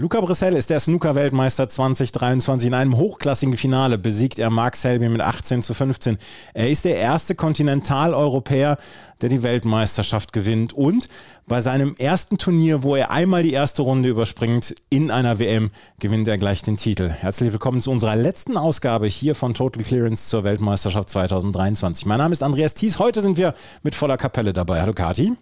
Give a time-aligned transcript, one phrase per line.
[0.00, 2.68] Luca Brissell ist der Snooker-Weltmeister 2023.
[2.68, 6.18] In einem hochklassigen Finale besiegt er Mark Selby mit 18 zu 15.
[6.54, 8.78] Er ist der erste Kontinentaleuropäer,
[9.20, 10.72] der die Weltmeisterschaft gewinnt.
[10.72, 11.08] Und
[11.48, 15.68] bei seinem ersten Turnier, wo er einmal die erste Runde überspringt, in einer WM,
[15.98, 17.08] gewinnt er gleich den Titel.
[17.08, 22.06] Herzlich willkommen zu unserer letzten Ausgabe hier von Total Clearance zur Weltmeisterschaft 2023.
[22.06, 23.00] Mein Name ist Andreas Thies.
[23.00, 23.52] Heute sind wir
[23.82, 24.80] mit voller Kapelle dabei.
[24.80, 25.32] Hallo Kati.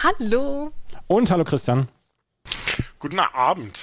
[0.00, 0.70] Hallo.
[1.08, 1.88] Und hallo Christian.
[2.98, 3.78] Guten Abend.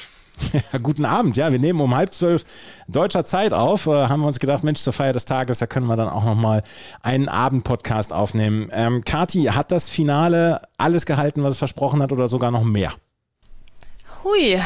[0.54, 2.46] Ja, guten Abend, ja, wir nehmen um halb zwölf
[2.88, 3.88] deutscher Zeit auf.
[3.88, 6.24] Äh, haben wir uns gedacht, Mensch, zur Feier des Tages, da können wir dann auch
[6.24, 6.64] nochmal
[7.02, 8.70] einen Abend-Podcast aufnehmen.
[8.72, 12.94] Ähm, Kati, hat das Finale alles gehalten, was es versprochen hat oder sogar noch mehr?
[14.24, 14.62] Hui,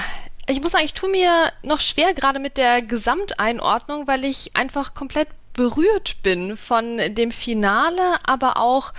[0.48, 4.94] ich muss sagen, ich tue mir noch schwer gerade mit der Gesamteinordnung, weil ich einfach
[4.94, 8.94] komplett berührt bin von dem Finale, aber auch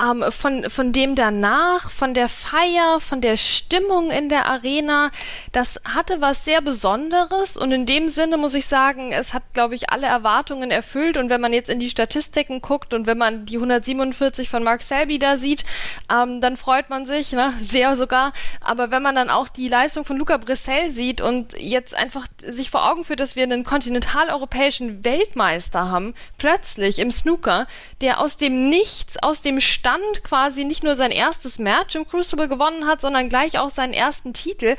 [0.00, 5.10] ähm, von, von dem danach, von der Feier, von der Stimmung in der Arena.
[5.52, 9.74] Das hatte was sehr Besonderes und in dem Sinne muss ich sagen, es hat, glaube
[9.74, 13.46] ich, alle Erwartungen erfüllt und wenn man jetzt in die Statistiken guckt und wenn man
[13.46, 15.64] die 147 von Mark Selby da sieht,
[16.12, 17.52] ähm, dann freut man sich, ne?
[17.60, 18.32] sehr sogar.
[18.60, 22.70] Aber wenn man dann auch die Leistung von Luca Brissell sieht und jetzt einfach sich
[22.70, 27.66] vor Augen führt, dass wir einen kontinentaleuropäischen Weltmeister haben, plötzlich im Snooker,
[28.00, 32.06] der aus dem Nichts, aus dem Stand Stand quasi nicht nur sein erstes Match im
[32.06, 34.76] Crucible gewonnen hat, sondern gleich auch seinen ersten Titel,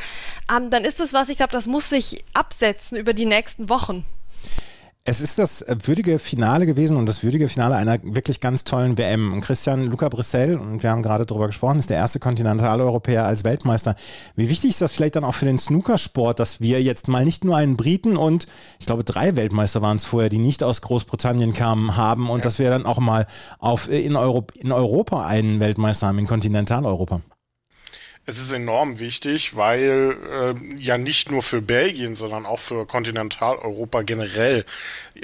[0.56, 4.06] ähm, dann ist das was, ich glaube, das muss sich absetzen über die nächsten Wochen.
[5.10, 9.34] Es ist das würdige Finale gewesen und das würdige Finale einer wirklich ganz tollen WM.
[9.34, 13.44] Und Christian Luca Brissell, und wir haben gerade darüber gesprochen, ist der erste Kontinentaleuropäer als
[13.44, 13.96] Weltmeister.
[14.36, 17.44] Wie wichtig ist das vielleicht dann auch für den Snookersport, dass wir jetzt mal nicht
[17.44, 18.46] nur einen Briten und
[18.80, 22.44] ich glaube drei Weltmeister waren es vorher, die nicht aus Großbritannien kamen, haben und ja.
[22.44, 23.26] dass wir dann auch mal
[23.58, 27.22] auf, in, Euro, in Europa einen Weltmeister haben, in Kontinentaleuropa?
[28.30, 34.04] Es ist enorm wichtig, weil äh, ja nicht nur für Belgien, sondern auch für Kontinentaleuropa
[34.04, 34.66] generell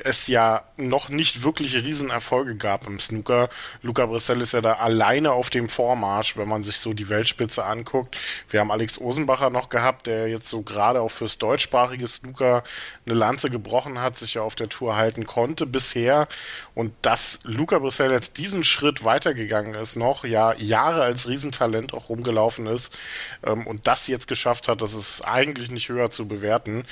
[0.03, 3.49] es ja noch nicht wirkliche Riesenerfolge gab im Snooker.
[3.81, 7.65] Luca Brissell ist ja da alleine auf dem Vormarsch, wenn man sich so die Weltspitze
[7.65, 8.17] anguckt.
[8.49, 12.63] Wir haben Alex Osenbacher noch gehabt, der jetzt so gerade auch fürs deutschsprachige Snooker
[13.05, 16.27] eine Lanze gebrochen hat, sich ja auf der Tour halten konnte bisher.
[16.75, 22.09] Und dass Luca Brissell jetzt diesen Schritt weitergegangen ist, noch ja Jahre als Riesentalent auch
[22.09, 22.95] rumgelaufen ist,
[23.43, 26.85] ähm, und das jetzt geschafft hat, das ist eigentlich nicht höher zu bewerten.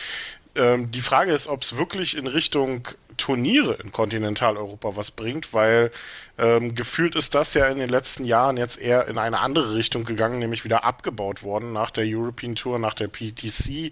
[0.56, 5.92] Ähm, die Frage ist, ob es wirklich in Richtung Turniere in Kontinentaleuropa was bringt, weil
[6.38, 10.04] ähm, gefühlt ist das ja in den letzten Jahren jetzt eher in eine andere Richtung
[10.04, 13.92] gegangen, nämlich wieder abgebaut worden nach der European Tour, nach der PTC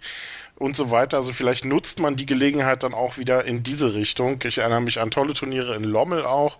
[0.56, 1.17] und so weiter.
[1.17, 4.39] Also vielleicht nutzt man die Gelegenheit dann auch wieder in diese Richtung.
[4.44, 6.59] Ich erinnere mich an tolle Turniere in Lommel auch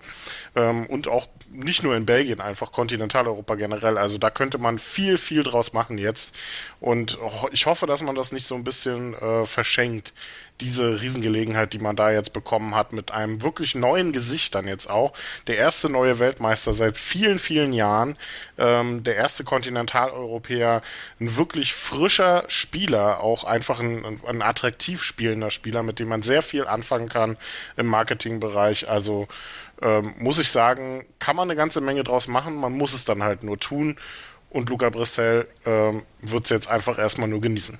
[0.56, 3.98] ähm, und auch nicht nur in Belgien, einfach Kontinentaleuropa generell.
[3.98, 6.36] Also da könnte man viel, viel draus machen jetzt.
[6.80, 7.20] Und
[7.52, 10.14] ich hoffe, dass man das nicht so ein bisschen äh, verschenkt,
[10.62, 14.90] diese Riesengelegenheit, die man da jetzt bekommen hat, mit einem wirklich neuen Gesicht dann jetzt
[14.90, 15.14] auch.
[15.48, 18.16] Der erste neue Weltmeister seit vielen, vielen Jahren,
[18.58, 20.82] ähm, der erste Kontinentaleuropäer,
[21.20, 23.91] ein wirklich frischer Spieler, auch einfach ein,
[24.26, 27.38] ein attraktiv spielender Spieler, mit dem man sehr viel anfangen kann
[27.78, 28.90] im Marketingbereich.
[28.90, 29.28] Also
[29.82, 33.24] ähm, muss ich sagen, kann man eine ganze Menge draus machen, man muss es dann
[33.24, 33.98] halt nur tun.
[34.50, 37.78] Und Luca Brissell ähm, wird es jetzt einfach erstmal nur genießen.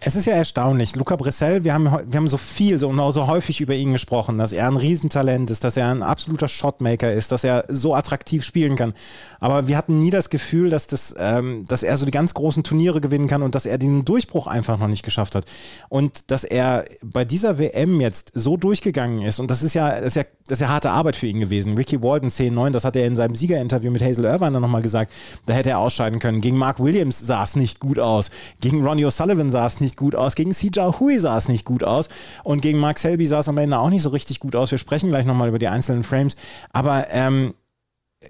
[0.00, 0.96] Es ist ja erstaunlich.
[0.96, 4.52] Luca Brissell, wir haben, wir haben so viel, so, so häufig über ihn gesprochen, dass
[4.52, 8.74] er ein Riesentalent ist, dass er ein absoluter Shotmaker ist, dass er so attraktiv spielen
[8.74, 8.94] kann.
[9.38, 12.64] Aber wir hatten nie das Gefühl, dass, das, ähm, dass er so die ganz großen
[12.64, 15.44] Turniere gewinnen kann und dass er diesen Durchbruch einfach noch nicht geschafft hat.
[15.88, 20.08] Und dass er bei dieser WM jetzt so durchgegangen ist, und das ist ja, das
[20.08, 21.76] ist ja, das ist ja harte Arbeit für ihn gewesen.
[21.76, 25.12] Ricky Walden 10-9, das hat er in seinem Siegerinterview mit Hazel Irvine dann nochmal gesagt,
[25.46, 26.40] da hätte er ausscheiden können.
[26.40, 28.30] Gegen Mark Williams sah es nicht gut aus.
[28.60, 31.84] Gegen Ronnie O'Sullivan sah es nicht gut aus, gegen Sija Hui sah es nicht gut
[31.84, 32.08] aus
[32.42, 34.72] und gegen Mark Selby sah es am Ende auch nicht so richtig gut aus.
[34.72, 36.36] Wir sprechen gleich nochmal über die einzelnen Frames.
[36.72, 37.54] Aber ähm,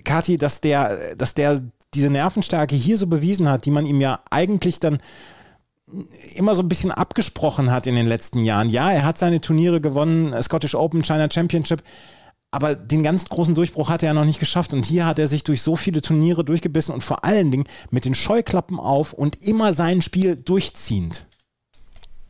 [0.05, 1.63] Kati, dass der, dass der
[1.95, 4.99] diese Nervenstärke hier so bewiesen hat, die man ihm ja eigentlich dann
[6.35, 8.71] immer so ein bisschen abgesprochen hat in den letzten Jahren.
[8.71, 11.83] Ja, er hat seine Turniere gewonnen, Scottish Open, China Championship,
[12.53, 14.75] aber den ganz großen Durchbruch hat er ja noch nicht geschafft.
[14.75, 18.05] Und hier hat er sich durch so viele Turniere durchgebissen und vor allen Dingen mit
[18.05, 21.27] den Scheuklappen auf und immer sein Spiel durchziehend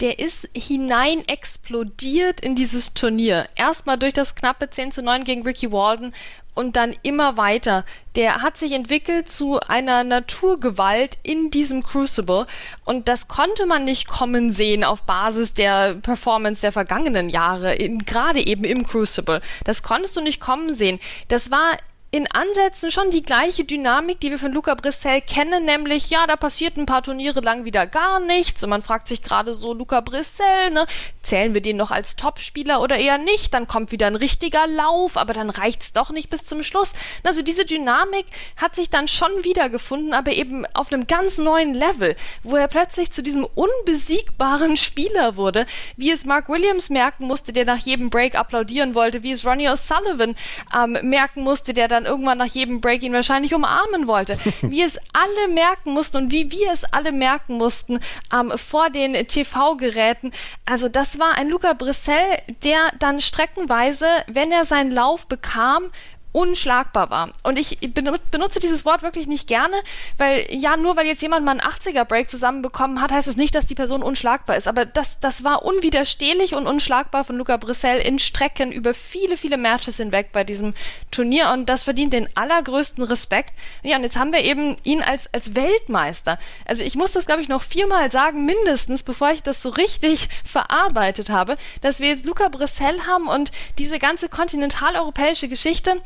[0.02, 3.46] der ist hinein explodiert in dieses Turnier.
[3.54, 6.12] Erstmal durch das knappe 10 zu 9 gegen Ricky Walden
[6.54, 7.84] und dann immer weiter.
[8.14, 12.46] Der hat sich entwickelt zu einer Naturgewalt in diesem Crucible
[12.84, 18.46] und das konnte man nicht kommen sehen auf Basis der Performance der vergangenen Jahre, gerade
[18.46, 19.40] eben im Crucible.
[19.64, 21.00] Das konntest du nicht kommen sehen.
[21.28, 21.78] Das war
[22.14, 26.36] in Ansätzen schon die gleiche Dynamik, die wir von Luca Brissell kennen, nämlich, ja, da
[26.36, 30.02] passiert ein paar Turniere lang wieder gar nichts und man fragt sich gerade so, Luca
[30.02, 30.86] Brissell, ne,
[31.22, 33.54] zählen wir den noch als Topspieler oder eher nicht?
[33.54, 36.92] Dann kommt wieder ein richtiger Lauf, aber dann reicht's doch nicht bis zum Schluss.
[37.22, 38.26] Also diese Dynamik
[38.60, 43.10] hat sich dann schon wiedergefunden, aber eben auf einem ganz neuen Level, wo er plötzlich
[43.10, 45.64] zu diesem unbesiegbaren Spieler wurde,
[45.96, 49.70] wie es Mark Williams merken musste, der nach jedem Break applaudieren wollte, wie es Ronnie
[49.70, 50.34] O'Sullivan
[50.76, 54.36] ähm, merken musste, der dann dann irgendwann nach jedem Break ihn wahrscheinlich umarmen wollte.
[54.62, 58.00] Wie es alle merken mussten und wie wir es alle merken mussten
[58.32, 60.32] ähm, vor den TV-Geräten.
[60.64, 65.90] Also das war ein Luca Brissell, der dann streckenweise, wenn er seinen Lauf bekam,
[66.32, 67.30] unschlagbar war.
[67.42, 69.76] Und ich benutze dieses Wort wirklich nicht gerne,
[70.16, 73.54] weil ja, nur weil jetzt jemand mal einen 80er-Break zusammenbekommen hat, heißt es das nicht,
[73.54, 74.68] dass die Person unschlagbar ist.
[74.68, 79.56] Aber das, das war unwiderstehlich und unschlagbar von Luca Brissell in Strecken über viele, viele
[79.56, 80.74] Matches hinweg bei diesem
[81.10, 83.54] Turnier und das verdient den allergrößten Respekt.
[83.82, 86.38] Ja, und jetzt haben wir eben ihn als, als Weltmeister.
[86.66, 90.28] Also ich muss das, glaube ich, noch viermal sagen, mindestens, bevor ich das so richtig
[90.44, 96.00] verarbeitet habe, dass wir jetzt Luca Brissell haben und diese ganze kontinentaleuropäische Geschichte,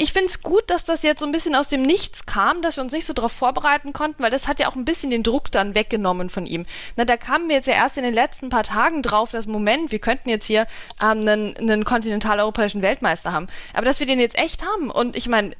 [0.00, 2.76] ich finde es gut, dass das jetzt so ein bisschen aus dem Nichts kam, dass
[2.76, 5.24] wir uns nicht so darauf vorbereiten konnten, weil das hat ja auch ein bisschen den
[5.24, 6.66] Druck dann weggenommen von ihm.
[6.94, 9.90] Na, da kamen wir jetzt ja erst in den letzten paar Tagen drauf, dass Moment,
[9.90, 10.68] wir könnten jetzt hier
[11.02, 13.48] ähm, einen, einen kontinentaleuropäischen Weltmeister haben.
[13.74, 15.50] Aber dass wir den jetzt echt haben und ich meine,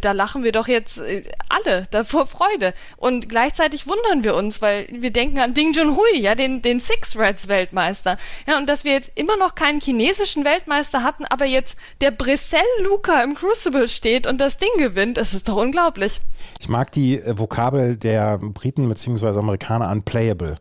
[0.00, 2.74] da lachen wir doch jetzt äh, alle davor Freude.
[2.98, 7.16] Und gleichzeitig wundern wir uns, weil wir denken an Ding Junhui, ja, den, den Six
[7.16, 8.18] Reds Weltmeister.
[8.46, 12.60] Ja, und dass wir jetzt immer noch keinen chinesischen Weltmeister hatten, aber jetzt der Brissell
[12.82, 16.20] Luca im Crucible steht und das Ding gewinnt, das ist doch unglaublich.
[16.60, 19.38] Ich mag die äh, Vokabel der Briten bzw.
[19.38, 20.58] Amerikaner unplayable.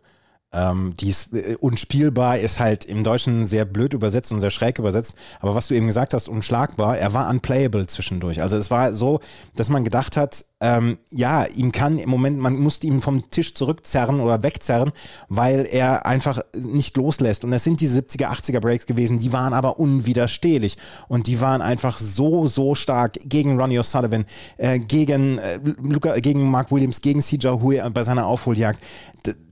[0.52, 4.80] Ähm, die ist äh, unspielbar, ist halt im Deutschen sehr blöd übersetzt und sehr schräg
[4.80, 5.16] übersetzt.
[5.40, 8.42] Aber was du eben gesagt hast, unschlagbar, er war unplayable zwischendurch.
[8.42, 9.20] Also es war so,
[9.56, 13.54] dass man gedacht hat, ähm, ja, ihm kann im Moment, man musste ihn vom Tisch
[13.54, 14.92] zurückzerren oder wegzerren,
[15.28, 17.46] weil er einfach nicht loslässt.
[17.46, 20.78] Und das sind die 70er, 80er Breaks gewesen, die waren aber unwiderstehlich.
[21.08, 24.26] Und die waren einfach so, so stark gegen Ronnie O'Sullivan,
[24.58, 28.82] äh, gegen, äh, Luca, gegen Mark Williams, gegen CJ Hui bei seiner Aufholjagd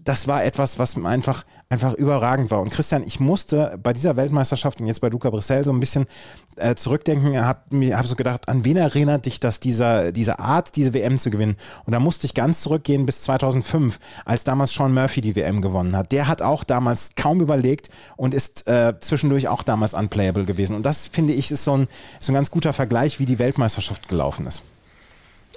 [0.08, 2.62] das war etwas, was einfach, einfach überragend war.
[2.62, 6.06] Und Christian, ich musste bei dieser Weltmeisterschaft und jetzt bei Luca Brissell so ein bisschen
[6.56, 10.94] äh, zurückdenken, habe hab so gedacht, an wen erinnert dich das, dieser, diese Art, diese
[10.94, 11.58] WM zu gewinnen?
[11.84, 15.98] Und da musste ich ganz zurückgehen bis 2005, als damals Sean Murphy die WM gewonnen
[15.98, 16.14] hat.
[16.14, 20.76] Der hat auch damals kaum überlegt und ist äh, zwischendurch auch damals unplayable gewesen.
[20.76, 21.88] Und das, finde ich, ist so ein,
[22.22, 24.64] so ein ganz guter Vergleich, wie die Weltmeisterschaft gelaufen ist.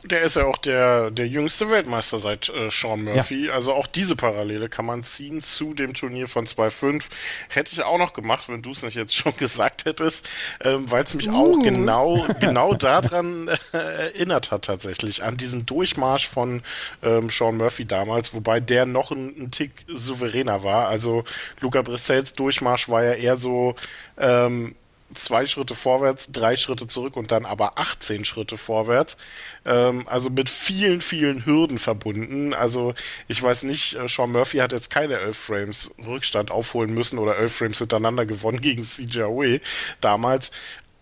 [0.04, 3.46] Der ist ja auch der, der jüngste Weltmeister seit äh, Sean Murphy.
[3.46, 3.52] Ja.
[3.52, 7.04] Also auch diese Parallele kann man ziehen zu dem Turnier von 2.5.
[7.48, 10.28] Hätte ich auch noch gemacht, wenn du es nicht jetzt schon gesagt hättest,
[10.64, 11.34] ähm, weil es mich uh.
[11.34, 16.62] auch genau, genau daran äh, erinnert hat tatsächlich, an diesen Durchmarsch von
[17.02, 20.88] ähm, Sean Murphy damals, wobei der noch ein, ein Tick souveräner war.
[20.88, 21.24] Also
[21.60, 23.74] Luca Brissells Durchmarsch war ja eher so
[24.18, 24.74] ähm,
[25.14, 29.16] zwei Schritte vorwärts, drei Schritte zurück und dann aber 18 Schritte vorwärts.
[29.64, 32.54] Ähm, also mit vielen, vielen Hürden verbunden.
[32.54, 32.94] Also
[33.28, 37.36] ich weiß nicht, äh, Sean Murphy hat jetzt keine 11 Frames Rückstand aufholen müssen oder
[37.36, 39.60] 11 Frames hintereinander gewonnen gegen CJOE
[40.00, 40.50] damals.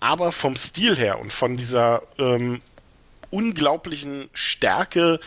[0.00, 2.60] Aber vom Stil her und von dieser ähm,
[3.30, 5.20] unglaublichen Stärke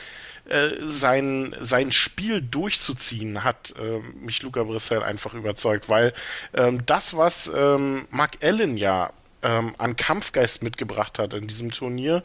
[0.49, 6.13] äh, sein, sein Spiel durchzuziehen, hat äh, mich Luca Brissell einfach überzeugt, weil
[6.53, 9.11] ähm, das, was ähm, Mark Allen ja
[9.43, 12.23] ähm, an Kampfgeist mitgebracht hat in diesem Turnier,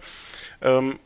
[0.63, 0.99] ähm,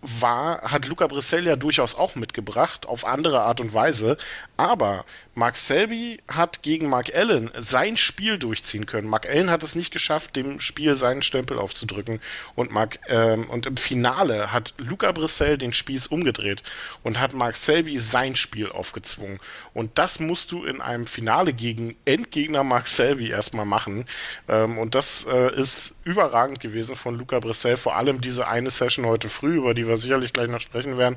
[0.00, 4.16] war, hat Luca Brissell ja durchaus auch mitgebracht, auf andere Art und Weise.
[4.56, 9.08] Aber Mark Selby hat gegen Mark Allen sein Spiel durchziehen können.
[9.08, 12.20] Mark Allen hat es nicht geschafft, dem Spiel seinen Stempel aufzudrücken.
[12.54, 16.62] Und, Mark, ähm, und im Finale hat Luca Brissell den Spieß umgedreht
[17.02, 19.38] und hat Mark Selby sein Spiel aufgezwungen.
[19.74, 24.06] Und das musst du in einem Finale gegen Endgegner Mark Selby erstmal machen.
[24.48, 27.76] Ähm, und das äh, ist überragend gewesen von Luca Brissell.
[27.76, 31.16] Vor allem diese eine Session heute früh, über die wir sicherlich gleich noch sprechen werden.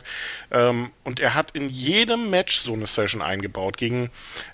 [0.51, 3.78] Ähm, und er hat in jedem Match so eine Session eingebaut.
[3.78, 4.10] Gegen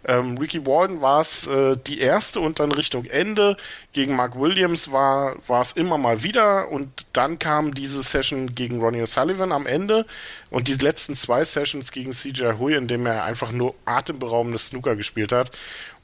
[0.05, 3.57] ähm, Ricky Walden war es äh, die erste und dann Richtung Ende.
[3.93, 9.01] Gegen Mark Williams war es immer mal wieder und dann kam diese Session gegen Ronnie
[9.01, 10.05] O'Sullivan am Ende
[10.49, 14.95] und die letzten zwei Sessions gegen CJ Hui, in dem er einfach nur atemberaubendes Snooker
[14.95, 15.51] gespielt hat.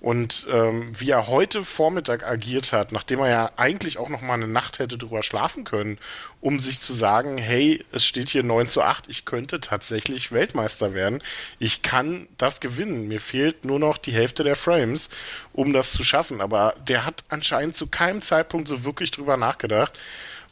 [0.03, 4.33] Und ähm, wie er heute Vormittag agiert hat, nachdem er ja eigentlich auch noch mal
[4.33, 5.97] eine Nacht hätte drüber schlafen können,
[6.41, 10.93] um sich zu sagen, hey, es steht hier 9 zu 8, ich könnte tatsächlich Weltmeister
[10.93, 11.23] werden.
[11.57, 13.07] Ich kann das gewinnen.
[13.07, 15.09] Mir fehlt nur noch die Hälfte der Frames,
[15.53, 16.41] um das zu schaffen.
[16.41, 19.97] Aber der hat anscheinend zu keinem Zeitpunkt so wirklich drüber nachgedacht.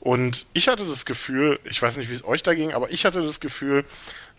[0.01, 3.05] Und ich hatte das Gefühl, ich weiß nicht, wie es euch da ging, aber ich
[3.05, 3.85] hatte das Gefühl,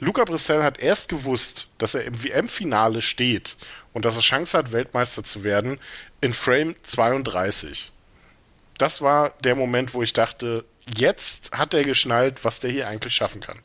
[0.00, 3.56] Luca Brissell hat erst gewusst, dass er im WM-Finale steht
[3.92, 5.78] und dass er Chance hat, Weltmeister zu werden,
[6.20, 7.92] in Frame 32.
[8.76, 10.64] Das war der Moment, wo ich dachte,
[10.96, 13.62] jetzt hat er geschnallt, was der hier eigentlich schaffen kann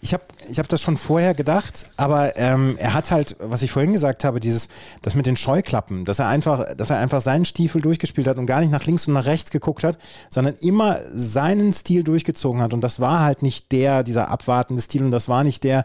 [0.00, 3.70] ich habe ich hab das schon vorher gedacht, aber ähm, er hat halt, was ich
[3.72, 4.68] vorhin gesagt habe, dieses,
[5.02, 8.46] das mit den Scheuklappen, dass er einfach, dass er einfach seinen Stiefel durchgespielt hat und
[8.46, 9.98] gar nicht nach links und nach rechts geguckt hat,
[10.30, 12.72] sondern immer seinen Stil durchgezogen hat.
[12.72, 15.84] Und das war halt nicht der, dieser abwartende Stil und das war nicht der,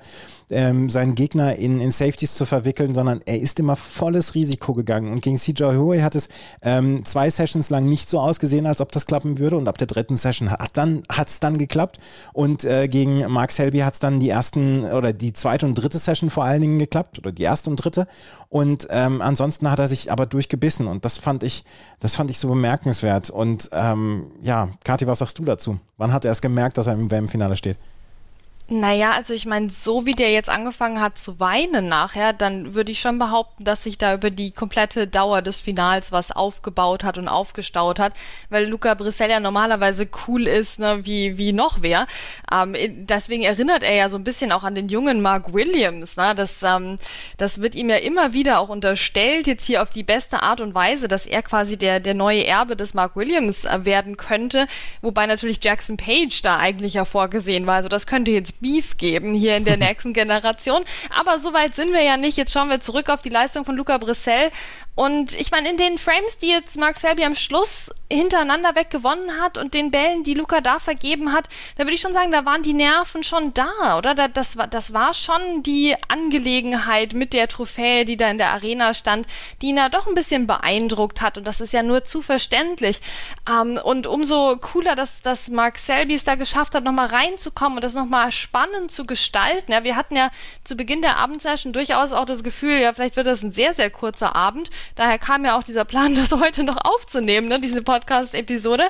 [0.51, 5.12] ähm, seinen Gegner in, in Safeties zu verwickeln, sondern er ist immer volles Risiko gegangen.
[5.12, 6.30] Und gegen CJ Huey hat es
[6.62, 9.56] ähm, zwei Sessions lang nicht so ausgesehen, als ob das klappen würde.
[9.56, 12.00] Und ab der dritten Session hat dann hat's dann geklappt.
[12.34, 15.98] Und äh, gegen Mark Selby hat es dann die ersten oder die zweite und dritte
[15.98, 18.08] Session vor allen Dingen geklappt oder die erste und dritte.
[18.50, 21.63] Und ähm, ansonsten hat er sich aber durchgebissen und das fand ich,
[22.00, 23.30] das fand ich so bemerkenswert.
[23.30, 25.80] Und ähm, ja, Kathi, was sagst du dazu?
[25.98, 27.77] Wann hat er es gemerkt, dass er im WM-Finale steht?
[28.74, 32.94] Naja, also ich meine, so wie der jetzt angefangen hat zu weinen nachher, dann würde
[32.94, 37.18] ich schon behaupten, dass sich da über die komplette Dauer des Finals was aufgebaut hat
[37.18, 38.13] und aufgestaut hat,
[38.50, 42.08] weil Luca Brissell ja normalerweise cool ist, ne, wie, wie noch wer.
[42.50, 42.74] Ähm,
[43.08, 46.16] deswegen erinnert er ja so ein bisschen auch an den jungen Mark Williams.
[46.16, 46.34] Ne?
[46.34, 46.96] Das, ähm,
[47.36, 50.74] das wird ihm ja immer wieder auch unterstellt, jetzt hier auf die beste Art und
[50.74, 54.66] Weise, dass er quasi der, der neue Erbe des Mark Williams äh, werden könnte,
[55.01, 57.75] wobei natürlich Jackson Page da eigentlich ja vorgesehen war.
[57.75, 60.84] Also das könnte jetzt Beef geben hier in der nächsten Generation.
[61.10, 62.38] Aber so weit sind wir ja nicht.
[62.38, 64.51] Jetzt schauen wir zurück auf die Leistung von Luca Brissell.
[65.01, 69.41] Und ich meine, in den Frames, die jetzt Mark Selby am Schluss hintereinander weg gewonnen
[69.41, 72.46] hat und den Bällen, die Luca da vergeben hat, da würde ich schon sagen, da
[72.46, 74.13] waren die Nerven schon da, oder?
[74.27, 78.93] Das war, das war schon die Angelegenheit mit der Trophäe, die da in der Arena
[78.93, 79.25] stand,
[79.63, 81.39] die ihn da doch ein bisschen beeindruckt hat.
[81.39, 83.01] Und das ist ja nur zu verständlich.
[83.50, 87.84] Ähm, und umso cooler, dass, dass Mark Selby es da geschafft hat, nochmal reinzukommen und
[87.84, 89.72] das nochmal spannend zu gestalten.
[89.72, 90.29] Ja, wir hatten ja
[90.63, 93.89] zu Beginn der Abendsession durchaus auch das Gefühl, ja, vielleicht wird das ein sehr, sehr
[93.89, 94.70] kurzer Abend.
[94.95, 98.88] Daher kam ja auch dieser Plan, das heute noch aufzunehmen, ne, diese Podcast-Episode.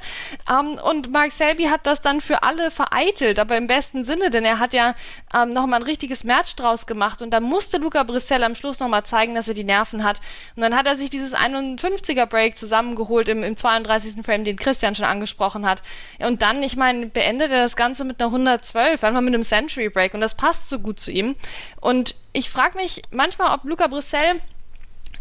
[0.50, 4.46] Ähm, und Mark Selby hat das dann für alle vereitelt, aber im besten Sinne, denn
[4.46, 4.96] er hat ja
[5.36, 9.04] ähm, nochmal ein richtiges Match draus gemacht und da musste Luca Brissell am Schluss nochmal
[9.04, 10.20] zeigen, dass er die Nerven hat.
[10.56, 14.24] Und dann hat er sich dieses 51er Break zusammengeholt im, im 32.
[14.26, 15.82] Frame, den Christian schon angesprochen hat.
[16.20, 19.90] Und dann, ich meine, beendet er das Ganze mit einer 112, einfach mit einem Century
[19.90, 21.36] Break und das passt so gut zu ihm.
[21.80, 24.40] Und ich frage mich manchmal, ob Luca Brissell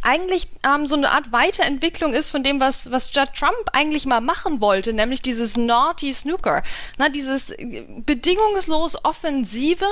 [0.02, 4.20] eigentlich ähm, so eine Art Weiterentwicklung ist von dem, was, was Judd Trump eigentlich mal
[4.20, 6.62] machen wollte, nämlich dieses Naughty Snooker.
[6.96, 9.84] Na, dieses äh, bedingungslos Offensive,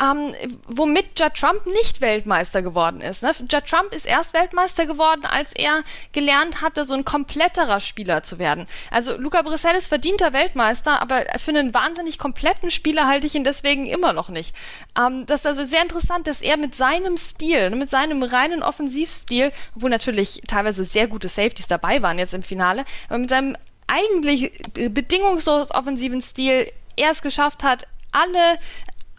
[0.00, 0.34] ähm,
[0.66, 3.22] womit Judd Trump nicht Weltmeister geworden ist.
[3.22, 3.32] Ne?
[3.50, 8.38] Judd Trump ist erst Weltmeister geworden, als er gelernt hatte, so ein kompletterer Spieler zu
[8.38, 8.66] werden.
[8.90, 13.44] Also Luca Brissell ist verdienter Weltmeister, aber für einen wahnsinnig kompletten Spieler halte ich ihn
[13.44, 14.54] deswegen immer noch nicht.
[14.98, 19.37] Ähm, das ist also sehr interessant, dass er mit seinem Stil, mit seinem reinen Offensivstil
[19.38, 23.56] Spiel, obwohl natürlich teilweise sehr gute Safeties dabei waren jetzt im Finale, aber mit seinem
[23.86, 28.58] eigentlich bedingungslos offensiven Stil er es geschafft hat, alle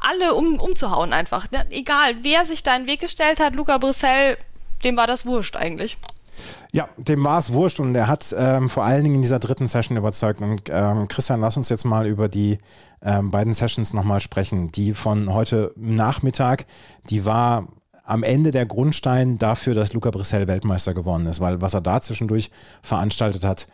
[0.01, 1.47] alle um, umzuhauen einfach.
[1.69, 4.37] Egal, wer sich da in den Weg gestellt hat, Luca Brissell,
[4.85, 5.97] dem war das wurscht eigentlich.
[6.71, 9.67] Ja, dem war es wurscht und er hat ähm, vor allen Dingen in dieser dritten
[9.67, 10.39] Session überzeugt.
[10.39, 12.59] Und ähm, Christian, lass uns jetzt mal über die
[13.01, 14.71] ähm, beiden Sessions nochmal sprechen.
[14.71, 16.65] Die von heute Nachmittag,
[17.09, 17.67] die war
[18.09, 22.01] am Ende der Grundstein dafür, dass Luca Brissell Weltmeister geworden ist, weil was er da
[22.01, 22.49] zwischendurch
[22.81, 23.67] veranstaltet hat,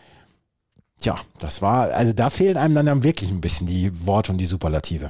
[1.01, 4.45] ja, das war, also da fehlen einem dann wirklich ein bisschen die Worte und die
[4.45, 5.09] Superlative.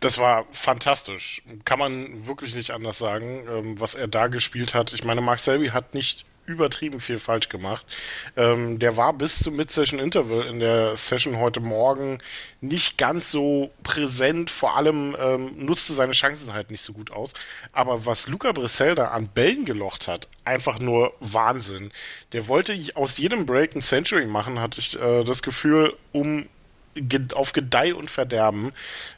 [0.00, 1.42] Das war fantastisch.
[1.64, 4.92] Kann man wirklich nicht anders sagen, ähm, was er da gespielt hat.
[4.92, 7.84] Ich meine, Mark Selby hat nicht übertrieben viel falsch gemacht.
[8.36, 12.18] Ähm, der war bis zum Mid-Session Interval in der Session heute Morgen
[12.60, 17.32] nicht ganz so präsent, vor allem ähm, nutzte seine Chancen halt nicht so gut aus.
[17.72, 21.92] Aber was Luca Brissell da an Bällen gelocht hat, einfach nur Wahnsinn.
[22.32, 26.46] Der wollte aus jedem Break ein Century machen, hatte ich äh, das Gefühl, um
[27.34, 28.72] auf Gedeih und Verderben.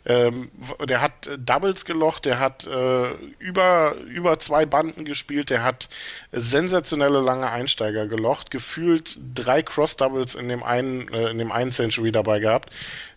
[0.05, 0.51] Ähm,
[0.85, 5.89] der hat äh, Doubles gelocht, der hat äh, über, über zwei Banden gespielt, der hat
[6.33, 12.13] sensationelle lange Einsteiger gelocht, gefühlt drei Cross-Doubles in dem einen, äh, in dem einen Century
[12.13, 12.71] dabei gehabt,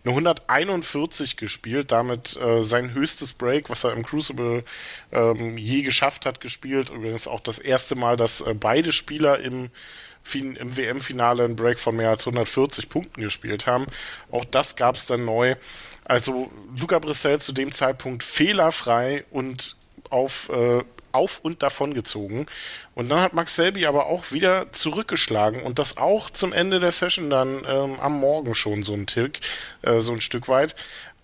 [0.03, 4.63] eine 141 gespielt, damit äh, sein höchstes Break, was er im Crucible
[5.11, 6.89] ähm, je geschafft hat, gespielt.
[6.89, 9.69] Übrigens auch das erste Mal, dass äh, beide Spieler im
[10.35, 13.87] im WM-Finale einen Break von mehr als 140 Punkten gespielt haben.
[14.31, 15.55] Auch das gab es dann neu.
[16.05, 19.75] Also Luca Brissell zu dem Zeitpunkt fehlerfrei und
[20.09, 22.47] auf, äh, auf und davon gezogen.
[22.95, 26.91] Und dann hat Max Selby aber auch wieder zurückgeschlagen und das auch zum Ende der
[26.91, 29.39] Session dann ähm, am Morgen schon so ein Tick,
[29.83, 30.75] äh, so ein Stück weit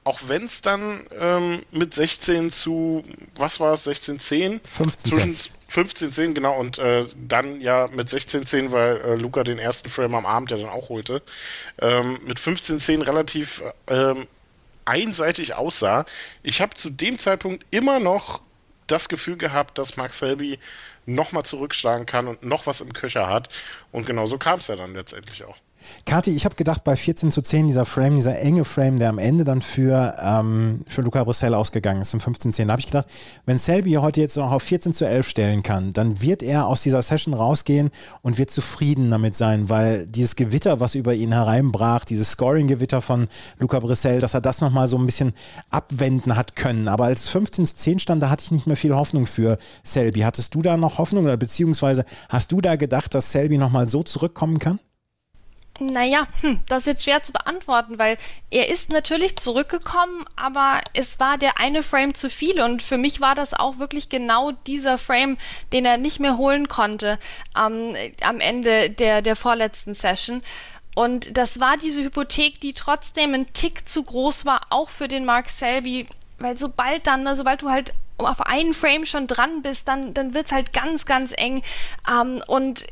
[0.06, 3.04] auch wenn es dann ähm, mit 16 zu,
[3.36, 4.62] was war es, 16, 10?
[4.62, 5.36] 15, zwischen,
[5.70, 10.26] 15-10, genau, und äh, dann ja mit 16-10, weil äh, Luca den ersten Frame am
[10.28, 11.24] Abend ja dann auch holte,
[11.82, 14.28] ähm, mit 15-10 relativ ähm,
[14.86, 16.06] einseitig aussah.
[16.44, 18.42] Ich habe zu dem Zeitpunkt immer noch
[18.86, 20.60] das Gefühl gehabt, dass Max Selby
[21.08, 23.50] nochmal zurückschlagen kann und noch was im Köcher hat.
[23.92, 25.58] Und genau so kam es ja dann letztendlich auch.
[26.06, 29.18] Kathi, ich habe gedacht, bei 14 zu 10, dieser Frame, dieser enge Frame, der am
[29.18, 32.80] Ende dann für, ähm, für Luca Brüssel ausgegangen ist, um 15 zu 10, da habe
[32.80, 33.08] ich gedacht,
[33.46, 36.82] wenn Selby heute jetzt noch auf 14 zu 11 stellen kann, dann wird er aus
[36.82, 42.06] dieser Session rausgehen und wird zufrieden damit sein, weil dieses Gewitter, was über ihn hereinbrach,
[42.06, 43.28] dieses Scoring-Gewitter von
[43.60, 45.34] Luca Brüssel, dass er das nochmal so ein bisschen
[45.70, 46.88] abwenden hat können.
[46.88, 50.22] Aber als 15 zu 10 stand, da hatte ich nicht mehr viel Hoffnung für Selby.
[50.22, 54.04] Hattest du da noch Hoffnung oder beziehungsweise hast du da gedacht, dass Selby nochmal so
[54.04, 54.80] zurückkommen kann?
[55.80, 58.18] Naja, hm, das ist jetzt schwer zu beantworten, weil
[58.50, 63.20] er ist natürlich zurückgekommen, aber es war der eine Frame zu viel und für mich
[63.20, 65.38] war das auch wirklich genau dieser Frame,
[65.74, 67.20] den er nicht mehr holen konnte
[67.58, 70.42] ähm, am Ende der, der vorletzten Session.
[70.96, 75.26] Und das war diese Hypothek, die trotzdem ein Tick zu groß war, auch für den
[75.26, 76.08] Mark Selby,
[76.40, 80.34] weil sobald dann, ne, sobald du halt auf einen Frame schon dran bist, dann, dann
[80.34, 81.62] wird's halt ganz, ganz eng.
[82.10, 82.86] Ähm, und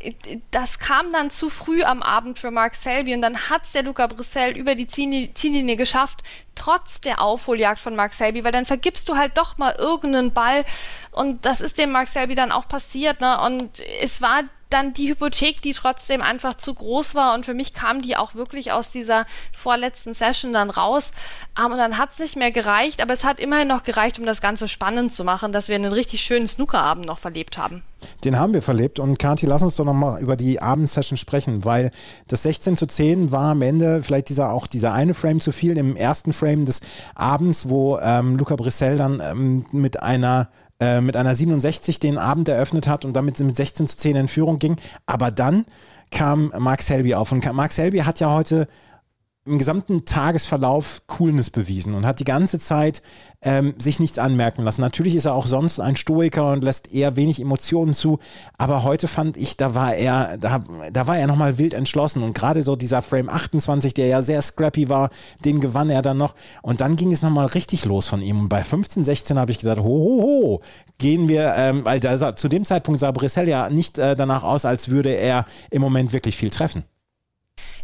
[0.51, 4.07] das kam dann zu früh am Abend für Mark Selby und dann hat's der Luca
[4.07, 6.23] Brissell über die Ziellinie geschafft,
[6.55, 10.65] trotz der Aufholjagd von Mark Selby, weil dann vergibst du halt doch mal irgendeinen Ball
[11.11, 13.21] und das ist dem Mark Selby dann auch passiert.
[13.21, 13.39] Ne?
[13.41, 17.35] Und es war dann die Hypothek, die trotzdem einfach zu groß war.
[17.35, 19.25] Und für mich kam die auch wirklich aus dieser
[19.55, 21.11] vorletzten Session dann raus.
[21.57, 24.25] Um, und dann hat es nicht mehr gereicht, aber es hat immerhin noch gereicht, um
[24.25, 27.83] das Ganze spannend zu machen, dass wir einen richtig schönen Snookerabend noch verlebt haben.
[28.23, 28.99] Den haben wir verlebt.
[28.99, 31.91] Und Kathi, lass uns doch nochmal über die Abendsession sprechen, weil
[32.27, 35.77] das 16 zu 10 war am Ende vielleicht dieser auch dieser eine Frame zu viel
[35.77, 36.81] im ersten Frame des
[37.15, 40.49] Abends, wo ähm, Luca Brissell dann ähm, mit einer
[40.83, 44.27] äh, mit einer 67 den Abend eröffnet hat und damit mit 16 zu 10 in
[44.27, 44.75] Führung ging.
[45.05, 45.65] Aber dann
[46.11, 48.67] kam Mark Selby auf und Mark Selby hat ja heute
[49.45, 53.01] im gesamten Tagesverlauf Coolness bewiesen und hat die ganze Zeit
[53.41, 54.79] ähm, sich nichts anmerken lassen.
[54.79, 58.19] Natürlich ist er auch sonst ein Stoiker und lässt eher wenig Emotionen zu,
[58.57, 62.33] aber heute fand ich, da war er, da, da war er nochmal wild entschlossen und
[62.33, 65.09] gerade so dieser Frame 28, der ja sehr scrappy war,
[65.43, 68.49] den gewann er dann noch und dann ging es nochmal richtig los von ihm und
[68.49, 70.61] bei 15, 16 habe ich gesagt, ho, ho, ho,
[70.99, 74.63] gehen wir, ähm, weil da, zu dem Zeitpunkt sah Brissell ja nicht äh, danach aus,
[74.63, 76.85] als würde er im Moment wirklich viel treffen.